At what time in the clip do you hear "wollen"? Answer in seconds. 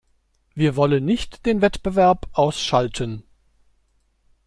0.75-1.05